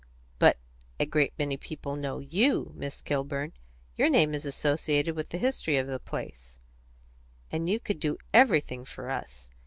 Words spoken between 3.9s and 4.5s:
Your name is